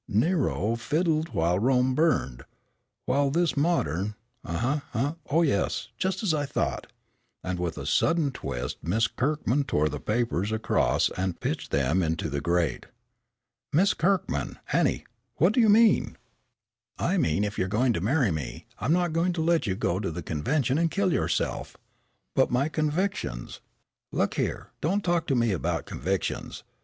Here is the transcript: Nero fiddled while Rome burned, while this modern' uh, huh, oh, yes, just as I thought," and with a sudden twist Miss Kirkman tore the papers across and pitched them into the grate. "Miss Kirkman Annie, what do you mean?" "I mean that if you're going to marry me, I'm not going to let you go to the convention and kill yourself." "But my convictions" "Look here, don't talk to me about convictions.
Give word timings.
Nero 0.07 0.75
fiddled 0.77 1.29
while 1.29 1.59
Rome 1.59 1.93
burned, 1.93 2.41
while 3.05 3.29
this 3.29 3.55
modern' 3.55 4.15
uh, 4.43 4.79
huh, 4.93 5.13
oh, 5.29 5.43
yes, 5.43 5.89
just 5.95 6.23
as 6.23 6.33
I 6.33 6.43
thought," 6.47 6.91
and 7.43 7.59
with 7.59 7.77
a 7.77 7.85
sudden 7.85 8.31
twist 8.31 8.77
Miss 8.81 9.05
Kirkman 9.05 9.65
tore 9.65 9.89
the 9.89 9.99
papers 9.99 10.51
across 10.51 11.11
and 11.11 11.39
pitched 11.39 11.69
them 11.69 12.01
into 12.01 12.31
the 12.31 12.41
grate. 12.41 12.87
"Miss 13.71 13.93
Kirkman 13.93 14.57
Annie, 14.73 15.05
what 15.35 15.53
do 15.53 15.59
you 15.59 15.69
mean?" 15.69 16.17
"I 16.97 17.19
mean 17.19 17.43
that 17.43 17.49
if 17.49 17.59
you're 17.59 17.67
going 17.67 17.93
to 17.93 18.01
marry 18.01 18.31
me, 18.31 18.65
I'm 18.79 18.93
not 18.93 19.13
going 19.13 19.33
to 19.33 19.43
let 19.43 19.67
you 19.67 19.75
go 19.75 19.99
to 19.99 20.09
the 20.09 20.23
convention 20.23 20.79
and 20.79 20.89
kill 20.89 21.13
yourself." 21.13 21.77
"But 22.33 22.49
my 22.49 22.69
convictions" 22.69 23.59
"Look 24.11 24.33
here, 24.33 24.71
don't 24.81 25.03
talk 25.03 25.27
to 25.27 25.35
me 25.35 25.51
about 25.51 25.85
convictions. 25.85 26.63